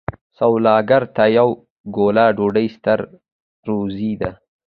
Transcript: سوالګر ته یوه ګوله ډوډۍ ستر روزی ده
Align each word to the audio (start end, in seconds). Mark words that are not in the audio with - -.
سوالګر 0.37 1.03
ته 1.15 1.23
یوه 1.37 1.55
ګوله 1.95 2.25
ډوډۍ 2.37 2.67
ستر 2.75 2.99
روزی 3.67 4.13
ده 4.21 4.31